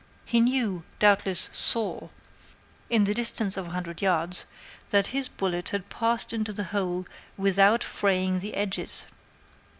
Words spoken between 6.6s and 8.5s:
hole without fraying